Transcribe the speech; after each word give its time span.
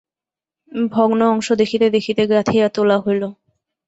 ভগ্ন 0.91 1.19
অংশ 1.25 1.47
দেখিতে 1.61 1.87
দেখিতে 1.89 2.21
গাঁথিয়া 2.27 2.67
তোলা 2.69 2.97
হইল। 2.99 3.23